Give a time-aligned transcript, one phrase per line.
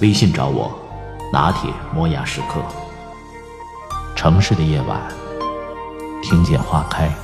[0.00, 0.72] 微信找我，
[1.30, 2.64] 拿铁磨牙时刻。
[4.16, 4.98] 城市的夜晚，
[6.22, 7.14] 听见花开。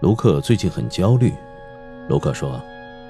[0.00, 1.32] 卢克最近很焦虑。
[2.08, 2.60] 卢克说：“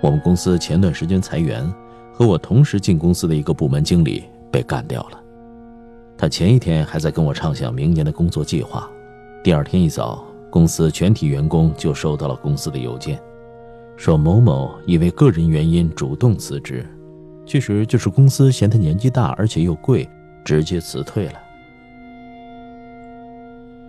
[0.02, 1.66] 我们公司前段时间裁员，
[2.12, 5.22] 和我同时进公司的一个部门经理被干掉了。
[6.18, 8.90] 他前一天还在跟我畅想明年的工作计划，
[9.42, 13.20] 第二天一早，公司全体员工就收到了公司的邮件，
[13.96, 16.86] 说某某因为个人原因主动辞职，
[17.44, 20.08] 其实就是公司嫌他年纪大而且又贵，
[20.44, 21.34] 直接辞退了。”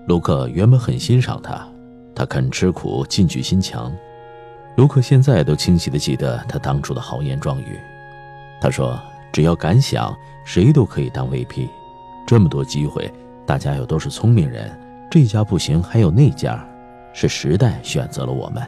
[0.07, 1.67] 卢克原本很欣赏他。
[2.15, 3.95] 他肯吃苦，进取心强。
[4.75, 7.79] 卢克现在都清晰地记得他当初的豪言壮语。
[8.59, 8.99] 他说
[9.31, 11.67] ：“只要敢想，谁都可以当 VP。
[12.27, 13.09] 这么多机会，
[13.45, 14.69] 大家又都是聪明人，
[15.09, 16.67] 这家不行，还有那家，
[17.13, 18.61] 是时代选择了我们。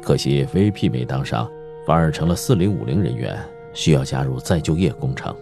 [0.00, 1.50] 可惜 VP 没当上，
[1.84, 3.36] 反而成了4050人员，
[3.72, 5.34] 需要加入再就业工程。”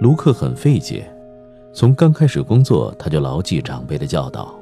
[0.00, 1.08] 卢克很费解，
[1.72, 4.52] 从刚开始工作，他就牢记长辈的教导。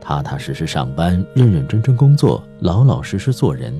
[0.00, 3.74] 踏踏实实上班，认认真真工作，老老实实做人，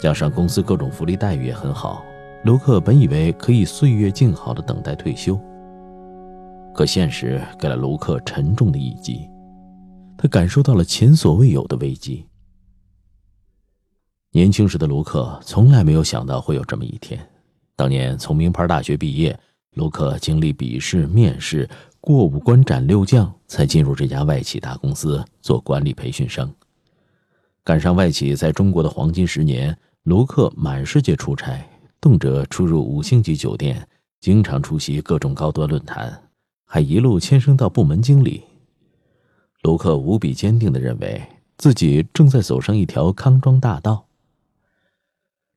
[0.00, 2.04] 加上公司各种福利待遇也很好，
[2.42, 5.38] 卢克本以为可以岁月静好的等待退休。
[6.74, 9.28] 可现实给了卢克沉重的一击，
[10.16, 12.26] 他感受到了前所未有的危机。
[14.32, 17.20] 年轻时的卢克从来没有想到会有这么一天。
[17.76, 19.38] 当年从名牌大学毕业，
[19.74, 21.68] 卢克经历笔试、面试。
[22.02, 26.50] 过五关斩六将，才进入这家外企大公司做管理培训生。
[27.62, 31.62] 赶上外企在中国的黄金十年，卢克满世界出差，
[32.00, 33.86] 动辄出入五星级酒店，
[34.20, 36.22] 经常出席各种高端论坛，
[36.64, 38.42] 还一路牵升到部门经理。
[39.62, 41.22] 卢克无比坚定地认为
[41.58, 44.06] 自己正在走上一条康庄大道。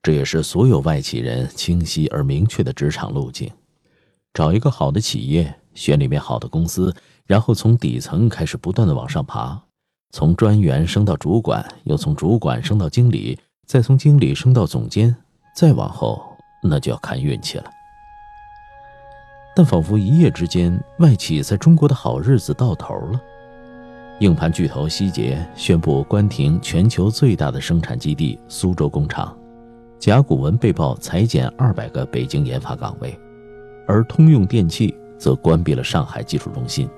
[0.01, 3.49] 这也是所有外企人清晰而明确的职场路径：
[4.33, 5.59] 找一个好的企业。
[5.75, 9.59] 选里面好的公司，然后从底层开始不断的往上爬，
[10.11, 15.15] 从专员升到主管，又从主管升到经理，再从经理升到总监，
[15.55, 16.32] 再往后
[16.63, 17.65] 那就要看运气了。
[19.55, 23.21] 但仿佛一夜之间，外企在中国的好日子到头了。
[24.19, 29.37] 硬盘巨头希捷宣布关停全球最大的生产基地苏州工厂，
[29.99, 33.15] 甲骨文被曝裁减二百个北京研发岗位，
[33.87, 34.95] 而通用电气。
[35.15, 36.89] 则关闭了上海技术中心。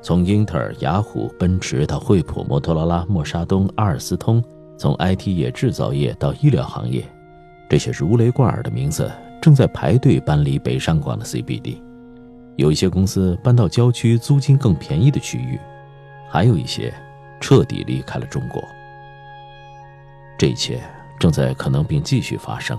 [0.00, 4.40] 从英特尔、雅虎、奔驰到惠普、摩托罗拉、默沙东、阿尔斯通，
[4.76, 7.04] 从 IT 业、制造业到医疗行业，
[7.68, 9.10] 这些如雷贯耳的名字
[9.42, 11.80] 正在排队搬离北上广的 CBD。
[12.56, 15.58] 有一些公司搬到郊区、租金更便宜的区域，
[16.28, 16.92] 还有一些
[17.40, 18.62] 彻底离开了中国。
[20.36, 20.80] 这一切
[21.20, 22.76] 正在可能并继续发生。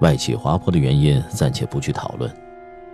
[0.00, 2.28] 外企滑坡的原因暂且不去讨论，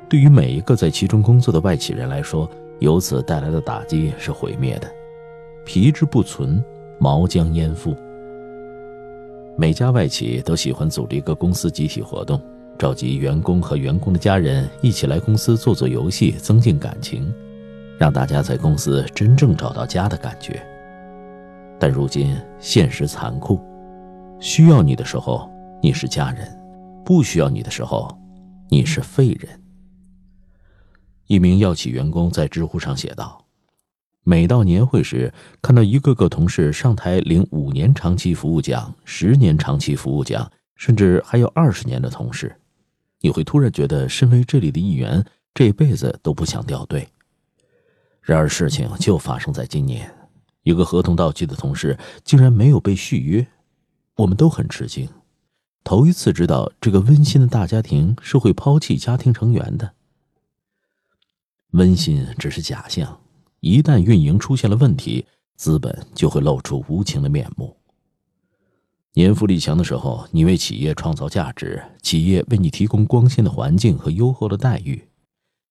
[0.08, 2.50] 对于每一个在其中工作的外企人来说，
[2.80, 4.90] 由此带来的打击是毁灭的，
[5.64, 6.62] 皮之不存，
[6.98, 7.96] 毛将焉附。
[9.58, 12.38] 每家外企都喜欢组织一个公司集体活动，
[12.78, 17.32] 召集员工和员工的家人一起来公司做做游戏，增进感情，
[17.98, 20.62] 让大家在公司真正找到家的感觉。
[21.78, 23.58] 但如今现实残酷，
[24.40, 25.50] 需要你的时候，
[25.82, 26.46] 你是家人。
[27.02, 28.14] 不需要你的时候，
[28.68, 29.48] 你是废人。
[31.28, 33.42] 一名药企员工在知乎上写道
[34.28, 35.32] ：“每到年会时，
[35.62, 42.56] 看到一个个同事上台领五年长期服务奖、十年长期服务奖，甚至还有二十年的同事，
[43.20, 45.24] 你会突然觉得，身为这里的一员，
[45.54, 47.06] 这辈子都不想掉队。
[48.20, 50.12] 然而，事情就发生在今年，
[50.64, 53.46] 一个合同到期的同事竟然没有被续约，
[54.16, 55.08] 我们都很吃惊。”
[55.84, 59.92] 头一次知道，这个温馨的大家庭是会抛弃家庭成员的。
[61.70, 63.20] 温馨只是假象，
[63.60, 65.26] 一旦运营出现了问题，
[65.56, 67.76] 资本就会露出无情的面目。
[69.14, 74.98] 年富力强的时候，你为企业创造价值，企业为你提供光鲜的环境和优厚的待遇；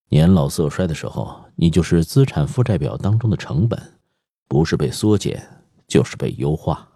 [0.09, 3.79] 年老色衰的时候，你就是资产负债表当中的成本，
[4.47, 5.47] 不是被缩减，
[5.87, 6.89] 就是被优化。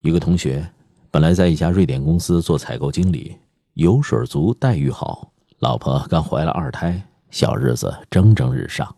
[0.00, 0.68] 一个同学
[1.12, 3.36] 本来在一家瑞典公司做采购经理，
[3.74, 7.00] 油水足，待遇好，老婆刚怀了二胎，
[7.32, 8.94] 小日子蒸蒸日上。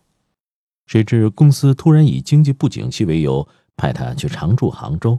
[0.85, 5.17] 谁知公司突然以经济不景气为由，派他去常驻杭州，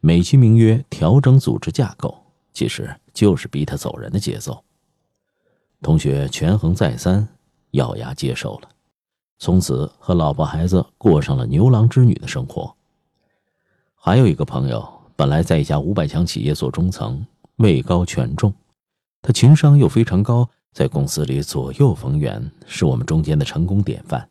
[0.00, 2.16] 美其名曰调整组织架构，
[2.52, 4.62] 其实就是逼他走人的节奏。
[5.80, 7.26] 同学权衡再三，
[7.72, 8.68] 咬牙接受了，
[9.40, 12.76] 从此和老婆孩子过上了牛郎织女的生活。
[13.96, 15.00] 还有一个朋友。
[15.14, 17.24] 本来在一家五百强企业做中层，
[17.56, 18.52] 位高权重，
[19.20, 24.28] 他情商又非常高，在公司里左右逢源，是我们中间的成功典范。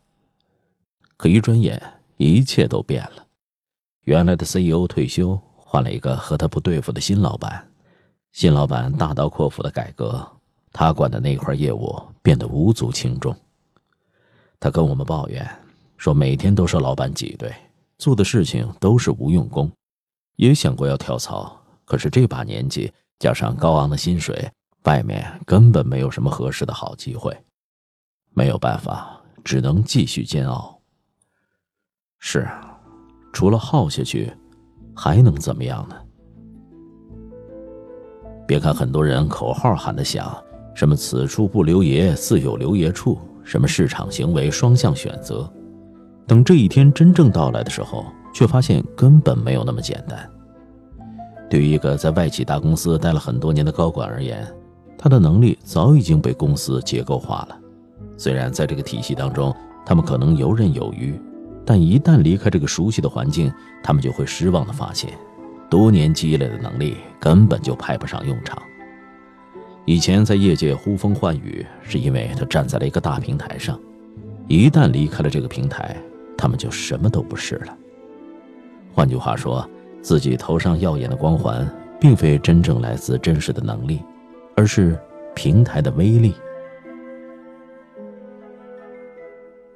[1.16, 1.80] 可一转眼，
[2.16, 3.26] 一切都变了。
[4.02, 7.68] 原来的 CEO 退休，换了一个和他不对付的新老板。
[8.32, 10.26] 新老板大刀阔斧的改革，
[10.72, 13.36] 他管的那块业务变得无足轻重。
[14.58, 15.48] 他跟我们抱怨
[15.96, 17.52] 说，每天都受老板挤兑，
[17.98, 19.70] 做的事情都是无用功。
[20.36, 24.50] 也想过要跳槽，可是这把年纪加上高昂的薪水，
[24.84, 27.36] 外面根本没有什么合适的好机会。
[28.34, 30.80] 没有办法，只能继续煎熬。
[32.18, 32.78] 是啊，
[33.32, 34.32] 除了耗下去，
[34.94, 35.96] 还能怎么样呢？
[38.46, 40.36] 别看很多人口号喊的响，
[40.74, 45.52] 什么“此处不留爷，自有留爷处”，什么市场行为双向选择，
[46.26, 48.04] 等这一天真正到来的时候。
[48.34, 50.26] 却发现根本没有那么简单。
[51.50, 54.50] 对于一个在外企大公司待了很多年的高管而言，
[55.02, 57.58] 他的能力早已经被公司结构化了。
[58.16, 59.52] 虽然在这个体系当中，
[59.84, 61.20] 他们可能游刃有余，
[61.66, 63.52] 但一旦离开这个熟悉的环境，
[63.82, 65.10] 他们就会失望的发现，
[65.68, 68.56] 多年积累的能力根本就派不上用场。
[69.86, 73.76] 以前在业界呼风唤雨，是因为他站在了一个大平台上，
[74.46, 75.96] 一旦离开了这个平台，
[76.38, 77.76] 他们就什么都不是了。
[78.94, 79.68] 换句话说，
[80.00, 81.68] 自己头上耀眼的光环，
[81.98, 84.00] 并非真正来自真实的能力，
[84.56, 84.98] 而是
[85.34, 86.34] 平台的威力。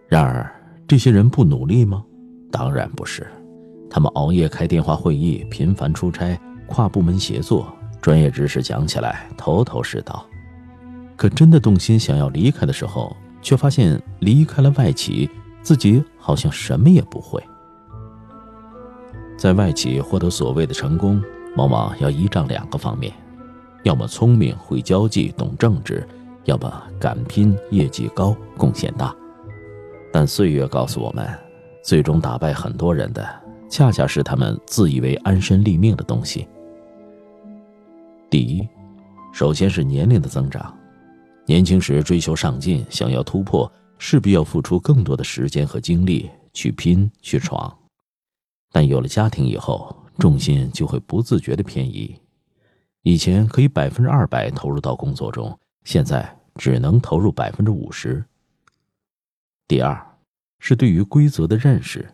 [0.08, 0.50] 然而，
[0.86, 2.04] 这些人不努力吗？
[2.50, 3.26] 当然不是，
[3.90, 7.66] 他们熬夜开电话会议，频繁出差，跨部门协作，
[8.00, 10.24] 专业知识讲起来头头是道。
[11.16, 15.28] 可真的动心想要离开的时候，却发现离开了外企，
[15.60, 17.42] 自己好像什么也不会。
[19.36, 21.22] 在外企获得所谓的成功，
[21.56, 23.12] 往往要依仗两个方面：
[23.82, 26.06] 要么聪明会交际懂政治，
[26.44, 29.14] 要么敢拼业绩高贡献大。
[30.12, 31.28] 但岁月告诉我们，
[31.82, 33.24] 最终打败很多人的，
[33.68, 36.48] 恰恰是他们自以为安身立命的东西。
[38.28, 38.66] 第一，
[39.32, 40.76] 首先是年龄的增长，
[41.44, 47.72] 年轻时追求上进，想要突破，势必要付出更多的时间和精力去拼去闯。
[48.72, 52.14] 但有了家庭以后，重心就会不自觉的偏移。
[53.06, 58.24] 以前可以百分之二百投入到工作中，现在只能投入百分之五十。
[59.68, 59.96] 第二，
[60.58, 62.04] 是对于规则的认识。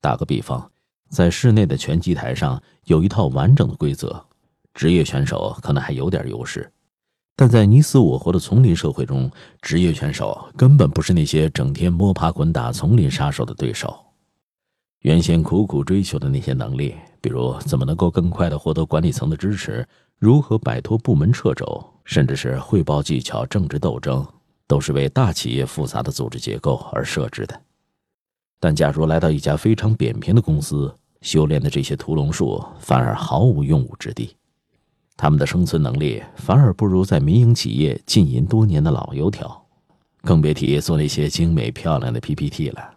[0.00, 0.70] 打个比方，
[1.10, 4.24] 在室内的拳击台上有一套完整的规则，
[4.72, 6.72] 职业选手可能还有点优势，
[7.36, 13.94] 但在你死我活的丛林社会中，职业选手根本不是那些整天摸爬滚打丛林杀手的对手。
[15.00, 19.86] 原先苦苦追求的那些能力，比如怎么能够更快地获得管理层的支持，
[20.22, 24.24] 如何摆脱部门掣肘，甚至是汇报技巧、政治斗争，
[24.68, 27.60] 都是为大企业复杂的组织结构而设置的。
[28.60, 34.36] 但假如来到一家非常扁平的公司，修炼的这些屠龙术反而毫无用武之地，
[35.16, 39.66] 他们的生存能力反而不如在民营企业浸淫多年的老油条，
[40.22, 42.94] 更别提做那些精美漂亮的 PPT 了。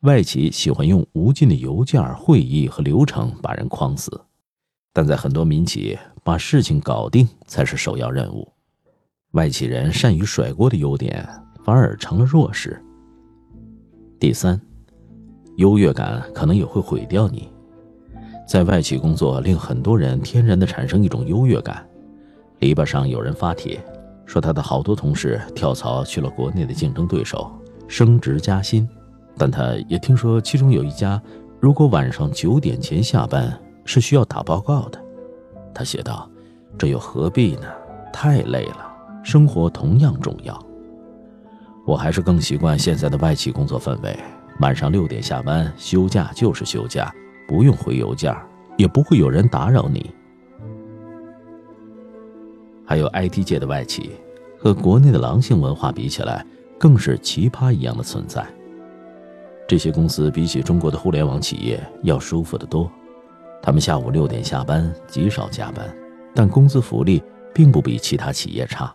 [0.00, 4.20] 外企喜欢用无尽的邮件、会议和流程把人框死，
[4.96, 8.50] 但在很多民企，把事情搞定才是首要任务。
[9.32, 11.28] 外企人善于甩锅的优点
[11.62, 12.82] 反而成了弱势。
[14.18, 14.58] 第三，
[15.56, 17.46] 优越感可能也会毁掉你。
[18.48, 21.86] 在外企工作令很多人天然的产生一种优越感。
[22.60, 23.78] 篱笆上有人发帖
[24.24, 27.52] 说，他的好多同事跳槽去了国内的竞争对手，
[27.86, 28.88] 升职加薪。
[29.36, 31.22] 但他也听说，其中有一家，
[31.60, 33.54] 如果晚上九点前下班
[33.86, 35.02] 是需要打报告的。
[35.72, 36.28] 他写道
[36.76, 37.62] ：“这又何必呢？
[38.12, 40.58] 太累了，生活同样重要。
[41.86, 44.18] 我还是更习惯现在的外企工作氛围，
[44.60, 47.14] 晚上六点下班，休假就是休假，
[47.46, 48.34] 不用回邮件，
[48.76, 50.10] 也不会有人打扰你。
[52.84, 54.12] 还有 IT 界的外企，
[54.58, 56.44] 和国内的狼性文化比起来，
[56.78, 58.44] 更是奇葩一样的存在。
[59.68, 62.90] 这些公司比起中国的互联网企业要舒服得多，
[63.66, 65.84] 他们下午六点下班，极少加班，
[66.32, 67.20] 但工资福利
[67.52, 68.94] 并不比其他企业差。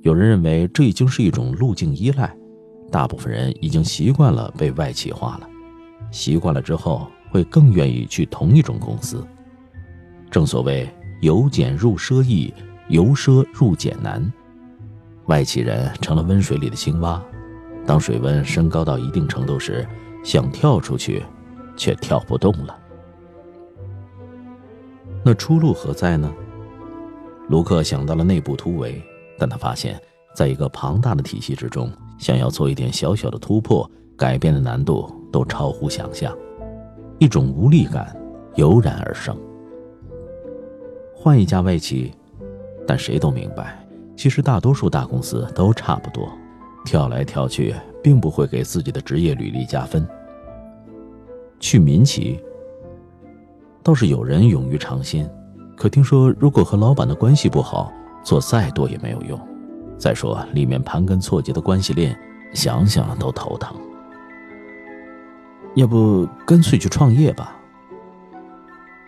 [0.00, 2.34] 有人认为这已经是一种路径依赖，
[2.90, 5.46] 大部分人已经习惯了被外企化了，
[6.10, 9.22] 习惯了之后会更愿意去同一种公司。
[10.30, 10.88] 正所谓
[11.20, 12.54] 由俭入奢易，
[12.88, 14.32] 由奢入俭难，
[15.26, 17.22] 外企人成了温水里的青蛙，
[17.84, 19.86] 当水温升高到一定程度时，
[20.24, 21.22] 想跳出去，
[21.76, 22.74] 却跳不动了。
[25.26, 26.32] 那出路何在呢？
[27.48, 29.02] 卢克想到了内部突围。
[29.36, 30.00] 但他发现，
[30.36, 36.32] 在一个庞大的体系之中，想要做一点小小的突破、改变的难度都超乎想象，
[37.18, 38.16] 一种无力感
[38.54, 39.36] 油然而生。
[41.12, 42.12] 换一家外企，
[42.86, 46.30] 但谁都明白，其实大多数大公司都差不多，
[46.84, 50.06] 跳来跳去并不会给自己的职业履历加分。
[51.58, 52.40] 去民企，
[53.86, 55.24] 倒是有人勇于尝新，
[55.76, 57.92] 可听说如果和老板的关系不好。
[58.24, 59.40] 做再多也没有用。
[59.96, 62.18] 再说里面盘根错节的关系链，
[62.52, 63.72] 想想都头疼。
[65.76, 67.54] 要不干脆去创业吧？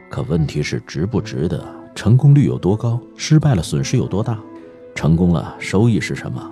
[0.08, 1.66] 可问题是值不值得？
[1.97, 3.00] 成功率有多高？
[3.16, 4.38] 失败了损失有多大？
[4.94, 6.49] 成功了收益是什么？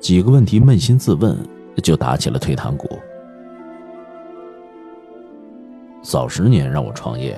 [0.00, 1.36] 几个问题扪心自问，
[1.82, 2.98] 就打起了退堂鼓。
[6.04, 7.34] 早十年让我创业，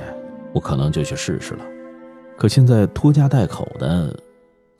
[0.52, 1.64] 我可能就去试试了。
[2.36, 4.14] 可现在拖家带口的。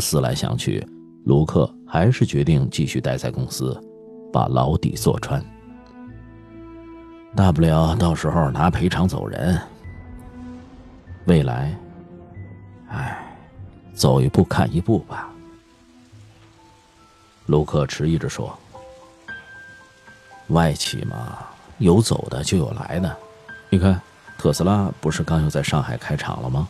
[0.00, 0.86] 思来想去，
[1.24, 3.80] 卢克还是决定继续待在公司，
[4.30, 5.42] 把牢底坐穿。
[7.34, 9.58] 大不了到时候拿赔偿走人。
[11.24, 11.74] 未来，
[12.88, 13.34] 唉，
[13.94, 15.32] 走一步看一步吧。
[17.46, 18.54] 卢克迟疑着说
[20.48, 21.38] ：“外企嘛，
[21.78, 23.16] 有走的就有来的。
[23.68, 24.00] 你看，
[24.38, 26.68] 特斯拉不是刚又在上海开厂了吗？”